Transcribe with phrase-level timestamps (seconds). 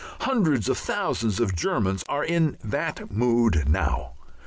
[0.21, 4.13] Hundreds of thousands of Germans are in that mood now.